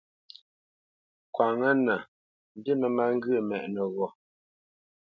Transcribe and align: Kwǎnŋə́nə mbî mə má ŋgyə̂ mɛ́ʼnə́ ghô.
Kwǎnŋə́nə 1.35 1.95
mbî 2.57 2.71
mə 2.79 2.87
má 2.95 3.03
ŋgyə̂ 3.15 3.39
mɛ́ʼnə́ 3.49 3.85
ghô. 3.93 4.07